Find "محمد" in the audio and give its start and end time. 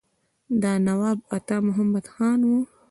1.67-2.05